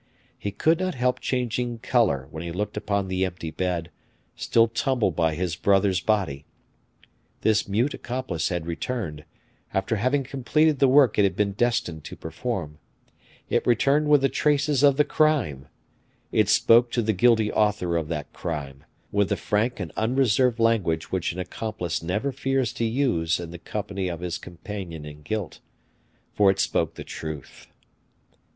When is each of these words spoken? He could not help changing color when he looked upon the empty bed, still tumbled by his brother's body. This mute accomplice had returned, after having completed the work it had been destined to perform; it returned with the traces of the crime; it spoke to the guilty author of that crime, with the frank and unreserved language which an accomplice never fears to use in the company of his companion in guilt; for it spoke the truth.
He 0.35 0.49
could 0.49 0.79
not 0.79 0.95
help 0.95 1.19
changing 1.19 1.77
color 1.77 2.27
when 2.31 2.41
he 2.41 2.51
looked 2.51 2.75
upon 2.75 3.07
the 3.07 3.23
empty 3.23 3.51
bed, 3.51 3.91
still 4.35 4.67
tumbled 4.67 5.15
by 5.15 5.35
his 5.35 5.55
brother's 5.55 5.99
body. 6.01 6.43
This 7.41 7.67
mute 7.67 7.93
accomplice 7.93 8.49
had 8.49 8.65
returned, 8.65 9.25
after 9.75 9.97
having 9.97 10.23
completed 10.23 10.79
the 10.79 10.87
work 10.87 11.19
it 11.19 11.23
had 11.23 11.35
been 11.35 11.51
destined 11.51 12.03
to 12.05 12.15
perform; 12.15 12.79
it 13.47 13.67
returned 13.67 14.07
with 14.07 14.21
the 14.21 14.27
traces 14.29 14.81
of 14.81 14.97
the 14.97 15.03
crime; 15.05 15.67
it 16.31 16.49
spoke 16.49 16.89
to 16.93 17.03
the 17.03 17.13
guilty 17.13 17.51
author 17.53 17.95
of 17.95 18.07
that 18.07 18.33
crime, 18.33 18.83
with 19.11 19.29
the 19.29 19.37
frank 19.37 19.79
and 19.79 19.91
unreserved 19.95 20.57
language 20.59 21.11
which 21.11 21.31
an 21.31 21.37
accomplice 21.37 22.01
never 22.01 22.31
fears 22.31 22.73
to 22.73 22.85
use 22.85 23.39
in 23.39 23.51
the 23.51 23.59
company 23.59 24.07
of 24.07 24.21
his 24.21 24.39
companion 24.39 25.05
in 25.05 25.21
guilt; 25.21 25.59
for 26.33 26.49
it 26.49 26.57
spoke 26.57 26.95
the 26.95 27.03
truth. 27.03 27.67